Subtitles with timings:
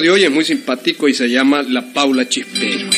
[0.00, 2.88] de hoy es muy simpático y se llama La Paula Chispero.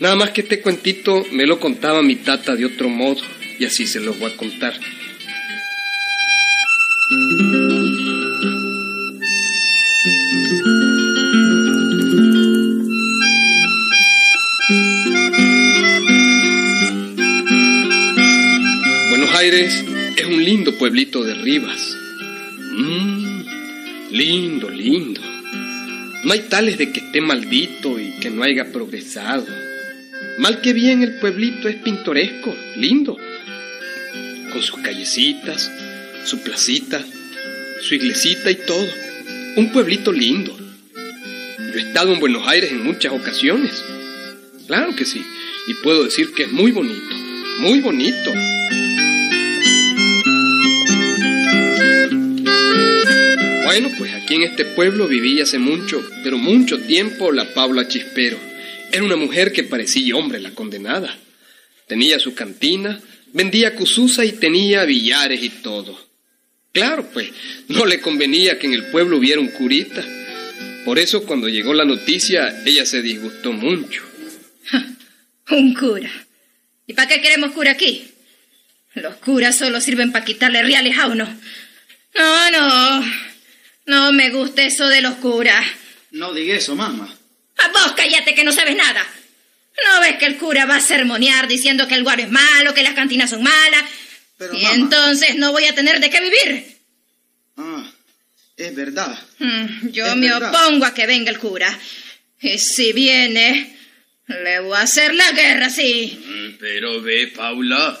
[0.00, 3.20] Nada más que este cuentito me lo contaba mi tata de otro modo
[3.58, 4.72] y así se lo voy a contar.
[19.10, 19.84] Buenos Aires
[20.16, 21.96] es un lindo pueblito de Rivas.
[22.72, 23.42] Mmm,
[24.10, 25.23] lindo, lindo.
[26.24, 29.46] No hay tales de que esté maldito y que no haya progresado.
[30.38, 33.18] Mal que bien el pueblito es pintoresco, lindo,
[34.50, 35.70] con sus callecitas,
[36.24, 37.04] su placita,
[37.82, 38.88] su iglesita y todo.
[39.56, 40.56] Un pueblito lindo.
[41.58, 43.84] Yo he estado en Buenos Aires en muchas ocasiones.
[44.66, 45.22] Claro que sí.
[45.68, 47.14] Y puedo decir que es muy bonito,
[47.58, 48.32] muy bonito.
[53.74, 58.38] Bueno, pues aquí en este pueblo vivía hace mucho, pero mucho tiempo la Paula Chispero.
[58.92, 61.18] Era una mujer que parecía hombre la condenada.
[61.88, 63.00] Tenía su cantina,
[63.32, 65.98] vendía cususa y tenía billares y todo.
[66.72, 67.30] Claro, pues,
[67.66, 70.04] no le convenía que en el pueblo hubiera un curita.
[70.84, 74.04] Por eso cuando llegó la noticia, ella se disgustó mucho.
[75.50, 76.12] Un cura.
[76.86, 78.06] ¿Y para qué queremos cura aquí?
[78.94, 81.24] Los curas solo sirven para quitarle reales a uno.
[82.14, 83.33] No, no.
[83.86, 85.64] No me gusta eso de los curas.
[86.10, 87.12] No diga eso, mamá.
[87.58, 89.06] A vos cállate que no sabes nada.
[89.84, 92.82] ¿No ves que el cura va a sermonear diciendo que el guaro es malo, que
[92.82, 93.82] las cantinas son malas?
[94.38, 94.74] Pero, y mamá.
[94.74, 96.76] entonces no voy a tener de qué vivir.
[97.56, 97.90] Ah,
[98.56, 99.18] es verdad.
[99.38, 100.52] Mm, Yo Es me verdad.
[100.54, 101.76] opongo a que venga el cura.
[102.40, 103.76] Y si viene,
[104.28, 106.20] le voy a hacer la guerra, sí.
[106.24, 108.00] Mm, Pero ve, Paula,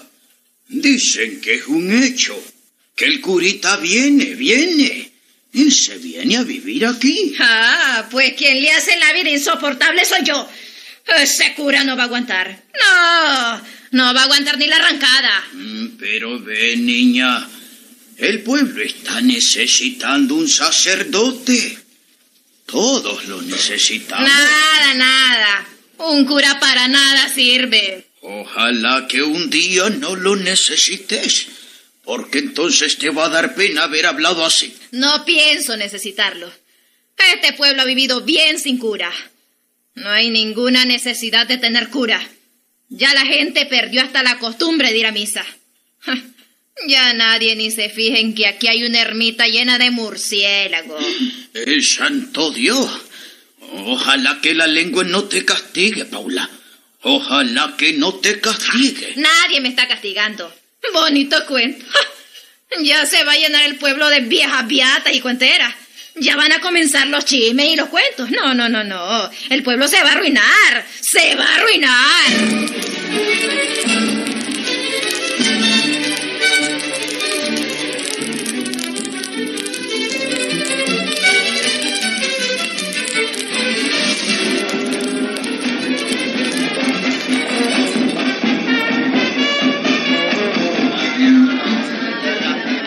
[0.68, 2.40] dicen que es un hecho,
[2.96, 5.10] que el curita viene, viene,
[5.54, 7.34] y se viene a vivir aquí.
[7.38, 10.48] Ah, pues quien le hace la vida insoportable soy yo.
[11.18, 12.62] Ese cura no va a aguantar.
[12.80, 15.44] No, no va a aguantar ni la arrancada.
[15.52, 17.48] Mm, Pero ve, niña,
[18.18, 21.78] el pueblo está necesitando un sacerdote.
[22.66, 24.28] Todos lo necesitamos.
[24.28, 25.66] Nada, nada.
[25.98, 28.06] Un cura para nada sirve.
[28.22, 31.46] Ojalá que un día no lo necesites,
[32.04, 34.76] porque entonces te va a dar pena haber hablado así.
[34.90, 36.52] No pienso necesitarlo.
[37.32, 39.12] Este pueblo ha vivido bien sin cura.
[39.94, 42.20] No hay ninguna necesidad de tener cura.
[42.88, 45.44] Ya la gente perdió hasta la costumbre de ir a misa.
[46.88, 51.04] Ya nadie ni se fija en que aquí hay una ermita llena de murciélagos.
[51.54, 52.90] El santo Dios.
[53.60, 56.50] Ojalá que la lengua no te castigue, Paula.
[57.02, 59.14] Ojalá que no te castigue.
[59.16, 60.52] Nadie me está castigando.
[60.92, 61.84] Bonito cuento.
[62.80, 65.72] Ya se va a llenar el pueblo de viejas beatas y cuenteras.
[66.16, 68.30] Ya van a comenzar los chismes y los cuentos.
[68.32, 69.30] No, no, no, no.
[69.48, 70.84] El pueblo se va a arruinar.
[71.00, 72.64] Se va a arruinar.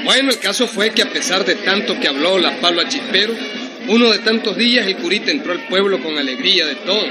[0.07, 3.35] Bueno, el caso fue que a pesar de tanto que habló la Paula Chispero,
[3.89, 7.05] uno de tantos días el curita entró al pueblo con alegría de todo.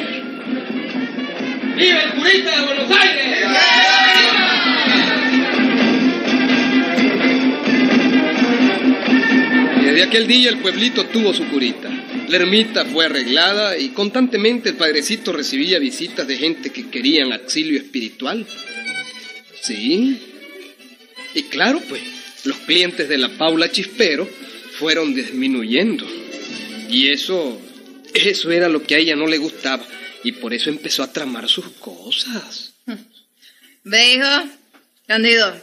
[1.76, 3.48] ¡Viva el curita de Buenos Aires!
[9.84, 11.90] Desde aquel día el pueblito tuvo su curita.
[12.30, 17.76] La ermita fue arreglada y constantemente el padrecito recibía visitas de gente que querían auxilio
[17.76, 18.46] espiritual.
[19.60, 20.18] Sí.
[21.34, 22.15] Y claro, pues,
[22.46, 24.28] los clientes de la Paula Chispero
[24.78, 26.06] fueron disminuyendo.
[26.88, 27.60] Y eso,
[28.14, 29.84] eso era lo que a ella no le gustaba.
[30.22, 32.74] Y por eso empezó a tramar sus cosas.
[33.84, 34.48] Ve, hijo.
[35.06, 35.60] Candido.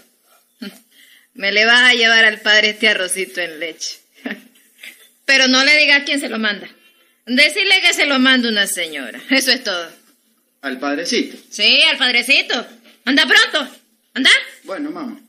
[1.34, 3.98] Me le vas a llevar al padre este arrocito en leche.
[5.26, 6.70] Pero no le digas quién se lo manda.
[7.26, 9.22] Decirle que se lo manda una señora.
[9.30, 9.90] Eso es todo.
[10.62, 11.38] Al padrecito.
[11.50, 12.66] Sí, al padrecito.
[13.06, 13.76] Anda pronto.
[14.14, 14.30] Anda.
[14.64, 15.20] Bueno, mamá.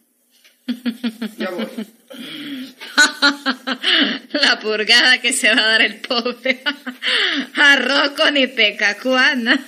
[4.32, 6.62] La purgada que se va a dar el pobre.
[7.56, 9.58] Arroz con ipecacuana.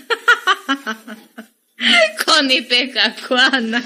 [2.24, 3.82] Con ipecacuana.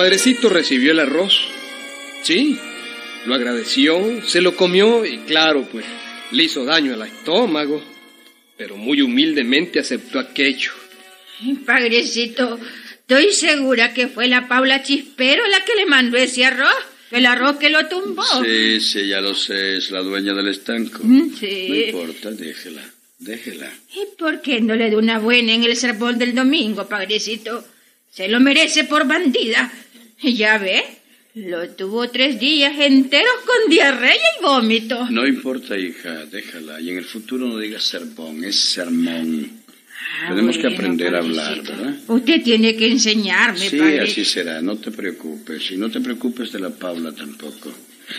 [0.00, 1.38] Padrecito recibió el arroz.
[2.22, 2.58] Sí,
[3.26, 5.84] lo agradeció, se lo comió y claro, pues
[6.30, 7.84] le hizo daño al estómago,
[8.56, 10.72] pero muy humildemente aceptó aquello.
[11.66, 12.58] Padrecito,
[13.00, 16.72] estoy segura que fue la Paula Chispero la que le mandó ese arroz.
[17.10, 18.24] El arroz que lo tumbó.
[18.42, 21.00] Sí, sí, ya lo sé, es la dueña del estanco.
[21.02, 21.66] Mm, sí.
[21.68, 23.70] No importa, déjela, déjela.
[23.94, 27.66] ¿Y por qué no le da una buena en el sermón del domingo, padrecito?
[28.10, 29.72] Se lo merece por bandida.
[30.36, 30.82] Ya ve,
[31.34, 35.06] lo tuvo tres días enteros con diarrea y vómito.
[35.10, 36.80] No importa, hija, déjala.
[36.80, 39.50] Y en el futuro no digas sermón, es sermón.
[40.22, 41.62] Ah, Tenemos que aprender a hablar.
[41.62, 41.94] ¿verdad?
[42.08, 44.00] Usted tiene que enseñarme, Sí, padre.
[44.00, 45.70] así será, no te preocupes.
[45.70, 47.72] Y no te preocupes de la Paula tampoco.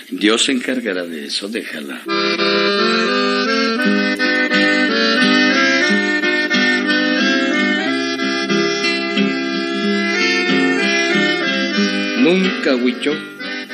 [0.10, 2.02] Dios se encargará de eso, déjala.
[12.32, 13.14] Nunca, Huicho,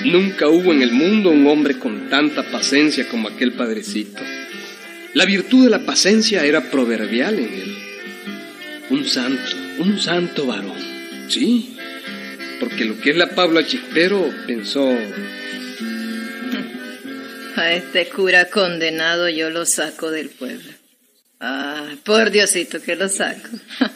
[0.03, 4.23] nunca hubo en el mundo un hombre con tanta paciencia como aquel padrecito.
[5.13, 7.77] La virtud de la paciencia era proverbial en él.
[8.89, 10.73] Un santo, un santo varón.
[11.29, 11.77] Sí,
[12.59, 14.89] porque lo que es la Paula Chispero pensó,
[17.57, 20.71] A este cura condenado yo lo saco del pueblo.
[21.39, 23.49] Ah, por Diosito que lo saco.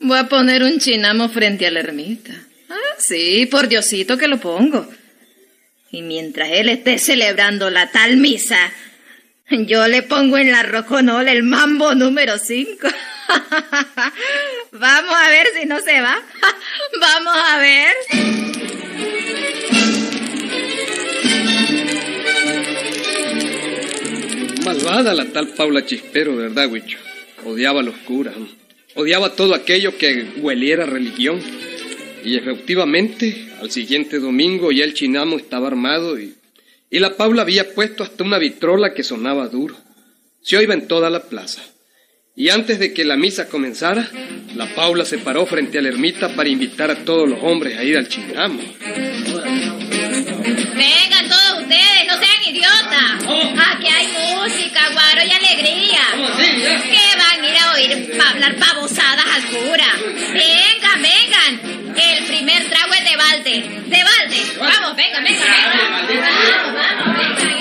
[0.00, 2.43] Voy a poner un chinamo frente a la ermita.
[2.68, 4.86] Ah, sí, por Diosito que lo pongo.
[5.90, 8.72] Y mientras él esté celebrando la tal misa,
[9.50, 12.88] yo le pongo en la roconola el mambo número 5.
[14.72, 16.20] Vamos a ver si no se va.
[17.00, 17.94] Vamos a ver.
[24.64, 26.98] Malvada la tal Paula Chispero, ¿verdad, Huicho?
[27.44, 28.34] Odiaba a los curas,
[28.94, 31.42] odiaba todo aquello que hueliera religión.
[32.24, 36.34] Y efectivamente, al siguiente domingo ya el chinamo estaba armado y,
[36.90, 39.76] y la Paula había puesto hasta una vitrola que sonaba duro.
[40.42, 41.62] Se oía en toda la plaza.
[42.36, 44.10] Y antes de que la misa comenzara,
[44.56, 47.84] la Paula se paró frente a la ermita para invitar a todos los hombres a
[47.84, 48.60] ir al chinamo.
[50.80, 53.22] Vengan todos ustedes, no sean idiotas.
[53.22, 56.02] Aquí hay música, guaro y alegría.
[56.90, 59.86] Que van a ir a oír hablar babosadas al cura.
[60.32, 61.73] Vengan, vengan.
[62.34, 63.52] Primer trago es de balde.
[63.86, 64.36] De balde.
[64.58, 65.46] Vamos, vengan, vengan,
[66.08, 66.34] vengan.
[66.34, 67.54] Vamos, vamos, vengan,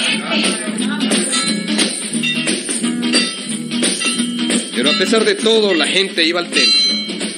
[4.49, 4.75] este.
[4.75, 6.73] Pero a pesar de todo, la gente iba al templo.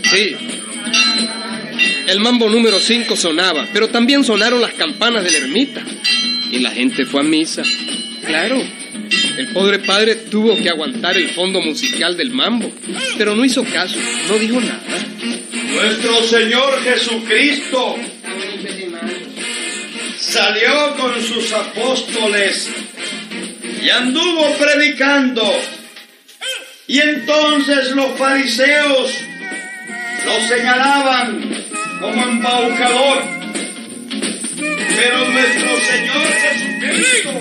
[0.03, 0.37] Sí.
[2.07, 5.83] El mambo número 5 sonaba, pero también sonaron las campanas de la ermita.
[6.51, 7.63] Y la gente fue a misa.
[8.25, 8.63] Claro.
[9.37, 12.71] El pobre padre tuvo que aguantar el fondo musical del mambo,
[13.17, 13.97] pero no hizo caso,
[14.29, 14.81] no dijo nada.
[15.75, 17.97] Nuestro Señor Jesucristo
[20.17, 22.69] salió con sus apóstoles
[23.83, 25.53] y anduvo predicando.
[26.87, 29.11] Y entonces los fariseos
[30.25, 31.65] lo señalaban
[31.99, 33.23] como embaucador.
[34.95, 37.31] Pero nuestro Señor Jesucristo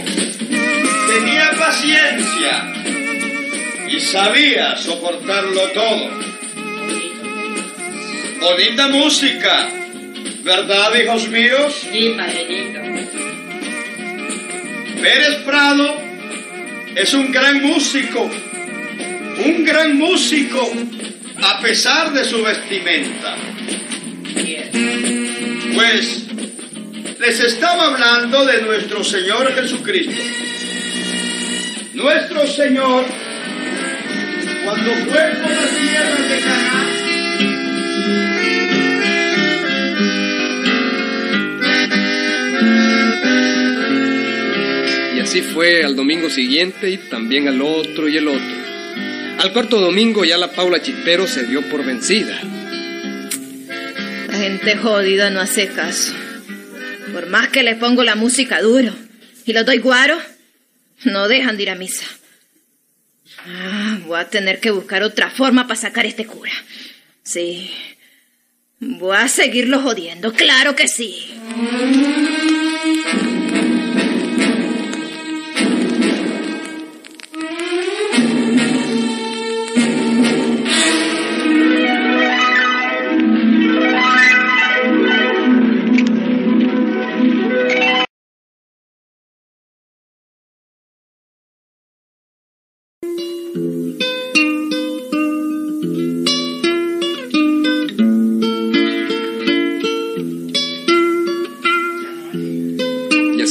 [1.15, 2.73] tenía paciencia
[3.89, 6.34] y sabía soportarlo todo.
[8.45, 9.71] Bonita música,
[10.43, 11.87] ¿verdad, hijos míos?
[11.91, 12.79] Sí, padrecito.
[15.01, 15.97] Pérez Prado
[16.95, 18.31] es un gran músico,
[19.47, 20.71] un gran músico,
[21.43, 23.35] a pesar de su vestimenta.
[25.75, 26.27] Pues
[27.19, 30.23] les estaba hablando de nuestro Señor Jesucristo.
[31.95, 33.07] Nuestro Señor,
[34.67, 37.04] cuando fue por la tierra de Canaán,
[45.35, 48.57] así fue al domingo siguiente y también al otro y el otro.
[49.41, 52.41] Al cuarto domingo ya la Paula Chispero se dio por vencida.
[54.29, 56.15] La gente jodida no hace caso.
[57.13, 58.93] Por más que les pongo la música duro
[59.45, 60.17] y los doy guaro,
[61.03, 62.07] no dejan de ir a misa.
[63.45, 66.53] Ah, voy a tener que buscar otra forma para sacar a este cura.
[67.25, 67.73] Sí.
[68.79, 71.35] Voy a seguirlo jodiendo, claro que sí.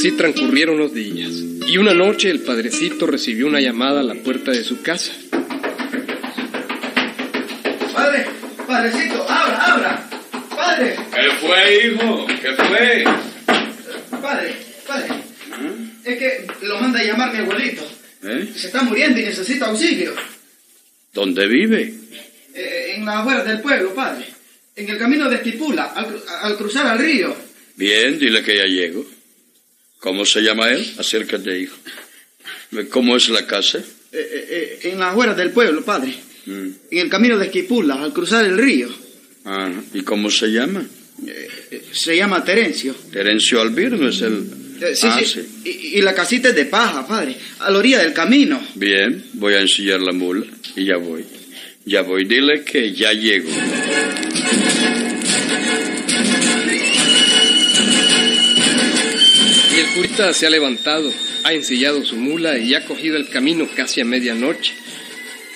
[0.03, 1.31] Así transcurrieron los días.
[1.65, 5.13] Y una noche el padrecito recibió una llamada a la puerta de su casa.
[7.93, 8.25] Padre,
[8.67, 10.09] padrecito, abra, abra.
[10.49, 12.27] Padre, ¿Qué fue, hijo?
[12.27, 13.03] ¿Qué fue?
[14.21, 14.55] padre,
[14.85, 15.07] padre.
[16.03, 17.89] Es que lo manda a llamar mi abuelito.
[18.23, 18.49] ¿Eh?
[18.57, 20.13] Se está muriendo y necesita auxilio.
[21.13, 21.93] ¿Dónde vive?
[22.53, 24.25] Eh, en las afueras del pueblo, padre.
[24.75, 27.33] En el camino de Esquipula, al, al cruzar al río.
[27.77, 29.05] Bien, dile que ya llego.
[30.03, 30.85] ¿Cómo se llama él?
[30.97, 31.77] Acércate, hijo.
[32.89, 33.77] ¿Cómo es la casa?
[33.77, 36.13] Eh, eh, eh, en las afueras del pueblo, padre.
[36.45, 36.67] Mm.
[36.91, 38.89] En el camino de Esquipula, al cruzar el río.
[39.45, 40.85] Ah, ¿y cómo se llama?
[41.25, 42.93] Eh, se llama Terencio.
[43.13, 44.43] Terencio Albirno es el...
[44.93, 45.39] Sí, ah, sí.
[45.63, 45.69] Y,
[45.99, 47.37] y la casita es de paja, padre.
[47.59, 48.61] A la orilla del camino.
[48.75, 50.45] Bien, voy a ensillar la mula
[50.75, 51.23] y ya voy.
[51.85, 53.49] Ya voy, dile que ya llego.
[60.13, 61.11] Se ha levantado,
[61.43, 64.75] ha ensillado su mula y ha cogido el camino casi a medianoche.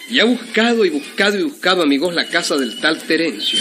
[0.09, 3.59] Y ha buscado y buscado y buscado, amigos, la casa del tal Terencio.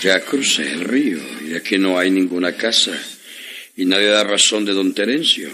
[0.00, 2.96] Ya crucé el río y aquí no hay ninguna casa
[3.76, 5.50] y nadie da razón de don Terencio.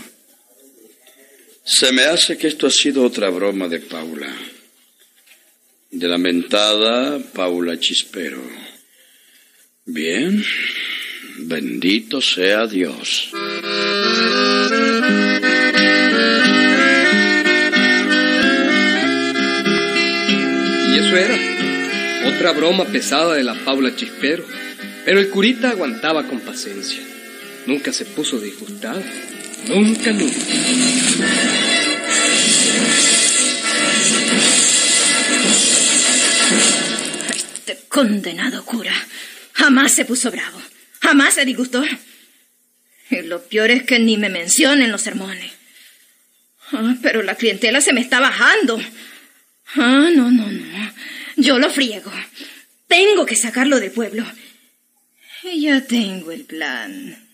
[1.64, 4.30] Se me hace que esto ha sido otra broma de Paula.
[5.90, 8.65] De la mentada Paula Chispero.
[9.88, 10.45] Bien,
[11.38, 13.31] bendito sea Dios.
[20.88, 21.38] Y eso era.
[22.35, 24.45] Otra broma pesada de la Paula Chispero.
[25.05, 27.00] Pero el curita aguantaba con paciencia.
[27.69, 29.05] Nunca se puso disgustado.
[29.69, 30.37] Nunca, nunca.
[37.37, 38.93] Este condenado cura
[39.56, 40.60] jamás se puso bravo,
[41.00, 41.82] jamás se disgustó.
[43.10, 45.52] Y lo peor es que ni me menciona en los sermones.
[46.72, 48.80] Ah, pero la clientela se me está bajando.
[49.75, 50.92] Ah, no, no, no.
[51.36, 52.12] Yo lo friego.
[52.88, 54.25] Tengo que sacarlo del pueblo.
[55.44, 57.25] Y ya tengo el plan.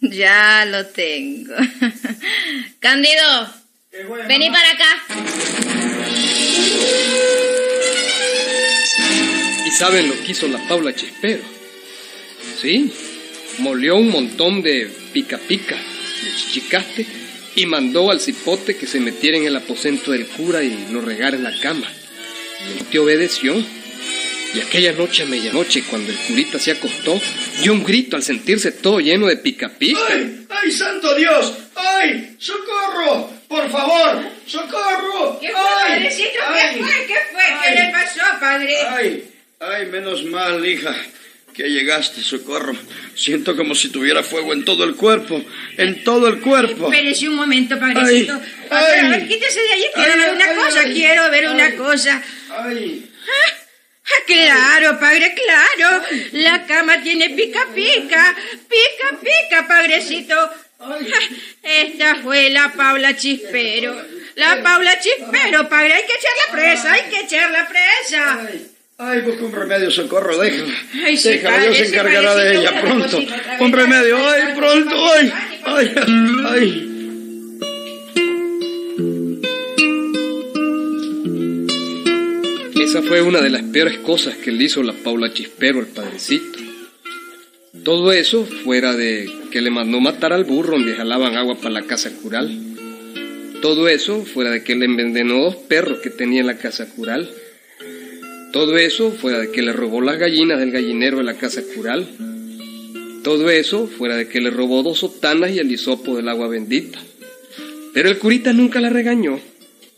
[0.00, 1.54] Ya lo tengo.
[2.80, 3.54] Cándido,
[4.26, 5.04] vení para acá.
[9.66, 11.57] ¿Y saben lo que hizo la Paula Chispero?
[12.60, 12.92] Sí,
[13.58, 17.06] molió un montón de pica pica, de chichicaste,
[17.54, 21.36] y mandó al cipote que se metiera en el aposento del cura y lo regara
[21.36, 21.86] en la cama.
[22.68, 23.54] Y el tío obedeció.
[24.54, 27.20] Y aquella noche a medianoche, cuando el curita se acostó,
[27.60, 30.00] dio un grito al sentirse todo lleno de pica pica.
[30.08, 30.46] ¡Ay!
[30.48, 31.52] ¡Ay, santo Dios!
[31.74, 32.34] ¡Ay!
[32.38, 33.30] ¡Socorro!
[33.46, 34.24] ¡Por favor!
[34.46, 35.38] ¡Socorro!
[35.38, 35.92] ¿Qué fue, ¡Ay!
[36.00, 36.30] padrecito?
[36.32, 36.78] ¿Qué ¡Ay!
[36.78, 37.06] fue?
[37.06, 37.42] ¿Qué fue?
[37.62, 37.74] ¿Qué Ay.
[37.76, 38.76] le pasó, padre?
[38.88, 39.24] Ay,
[39.60, 40.96] ay, menos mal, hija,
[41.54, 42.74] que llegaste, socorro.
[43.16, 45.42] Siento como si tuviera fuego en todo el cuerpo,
[45.76, 46.92] en todo el cuerpo.
[46.92, 48.34] Espérese un momento, padrecito.
[48.34, 49.10] Ay, A ver, a ay.
[49.10, 49.86] ver, quítese de allí.
[49.94, 50.92] Quiero Ay, ver una ay, cosa, ay.
[50.94, 51.76] quiero ver una Ay.
[51.76, 52.22] cosa.
[52.56, 53.10] ¡Ay!
[54.10, 56.02] Ah, claro, padre, claro.
[56.32, 58.34] La cama tiene pica pica.
[58.68, 60.34] Pica pica, padrecito.
[60.80, 60.96] Ah,
[61.62, 64.00] Esta fue la Paula Chispero.
[64.36, 65.92] La Paula Chispero, padre.
[65.94, 68.48] Hay que echar la presa, hay que echar la presa.
[69.00, 69.18] ¡Ay!
[69.18, 70.36] ¡Ay, busca un remedio, socorro!
[70.38, 70.74] Déjala.
[71.04, 73.20] Ay, sí, Déjala, padre, Dios se encargará de ella pronto.
[73.60, 74.96] Un remedio, ¡ay, pronto!
[75.12, 75.32] ¡Ay!
[75.64, 75.94] ¡Ay!
[76.48, 76.84] ¡Ay!
[82.82, 86.58] Esa fue una de las peores cosas que le hizo la Paula Chispero al padrecito.
[87.84, 91.82] Todo eso fuera de que le mandó matar al burro donde jalaban agua para la
[91.82, 92.50] casa cural.
[93.62, 97.30] Todo eso fuera de que le envenenó dos perros que tenía en la casa cural.
[98.52, 102.06] Todo eso fuera de que le robó las gallinas del gallinero de la casa cural.
[103.22, 106.98] Todo eso fuera de que le robó dos sotanas y el hisopo del agua bendita.
[107.92, 109.40] Pero el curita nunca la regañó,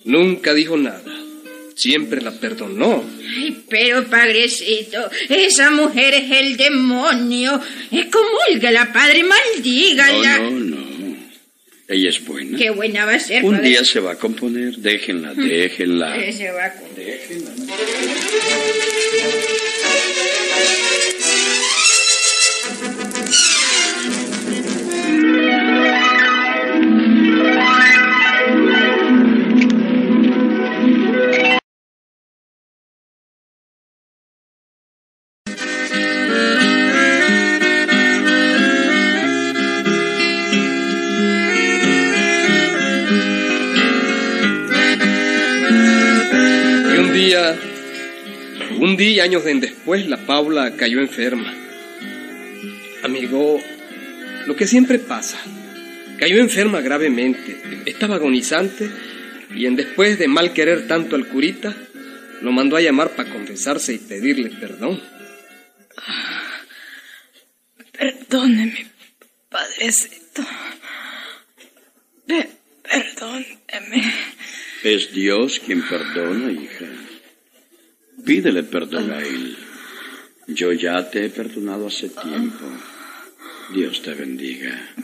[0.05, 1.03] nunca dijo nada,
[1.75, 3.05] siempre la perdonó.
[3.37, 7.61] Ay, pero padrecito, esa mujer es el demonio.
[7.91, 10.39] Es comúlgala, padre, maldígala.
[10.39, 10.80] No, no, no.
[11.91, 12.57] Ella es buena.
[12.57, 14.77] Qué buena va a ser, Un día se va a componer.
[14.77, 16.33] Déjenla, déjenla.
[16.33, 17.21] Se va a comer.
[19.57, 19.60] Y
[48.91, 51.55] un día, años después, la Paula cayó enferma.
[53.05, 53.63] Amigo,
[54.47, 55.39] lo que siempre pasa.
[56.19, 58.91] Cayó enferma gravemente, estaba agonizante
[59.55, 61.73] y en después de mal querer tanto al curita,
[62.43, 65.01] lo mandó a llamar para confesarse y pedirle perdón.
[67.93, 68.91] Perdóneme,
[69.49, 70.43] padrecito.
[72.27, 74.15] perdóneme.
[74.83, 76.87] Es Dios quien perdona, hija.
[78.25, 79.57] Pídele perdón a Él.
[80.47, 82.65] Yo ya te he perdonado hace tiempo.
[83.73, 84.95] Dios te bendiga.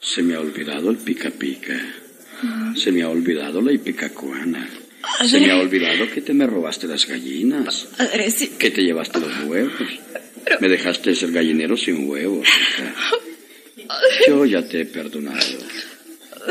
[0.00, 1.80] Se me ha olvidado el pica pica.
[2.76, 4.68] Se me ha olvidado la ipicacuana.
[5.26, 7.88] Se me ha olvidado que te me robaste las gallinas.
[8.58, 9.72] Que te llevaste los huevos.
[10.60, 12.46] Me dejaste ser gallinero sin huevos.
[14.26, 15.58] Yo ya te he perdonado.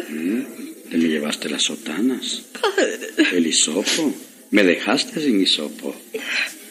[0.10, 0.42] ¿Mm?
[0.90, 2.44] Te me llevaste las sotanas.
[3.32, 4.14] El hisopo.
[4.54, 6.00] Me dejaste sin hisopo.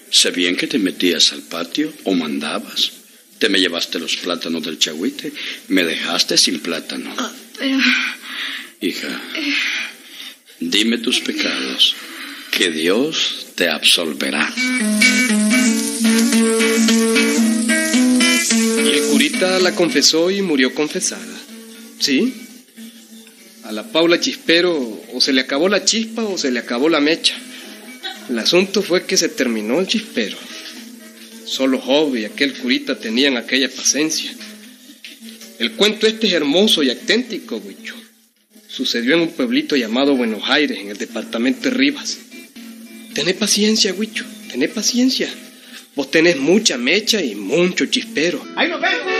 [0.08, 2.92] Sé bien que te metías al patio o mandabas.
[3.40, 5.32] Te me llevaste los plátanos del chagüite.
[5.66, 7.12] Me dejaste sin plátano.
[7.18, 7.32] Ah,
[8.80, 9.20] Hija,
[10.60, 11.96] dime tus pecados,
[12.52, 14.54] que Dios te absolverá.
[18.84, 21.36] Y el curita la confesó y murió confesada.
[21.98, 22.32] ¿Sí?
[23.64, 27.00] A la Paula Chispero o se le acabó la chispa o se le acabó la
[27.00, 27.36] mecha.
[28.28, 30.36] El asunto fue que se terminó el chispero.
[31.44, 34.32] Solo Job y aquel curita tenían aquella paciencia.
[35.58, 37.94] El cuento este es hermoso y auténtico, Huicho.
[38.68, 42.18] Sucedió en un pueblito llamado Buenos Aires, en el departamento de Rivas.
[43.14, 45.28] Tené paciencia, Huicho, tené paciencia.
[45.94, 48.42] Vos tenés mucha mecha y mucho chispero.
[48.56, 49.11] ¡Ahí nos vemos!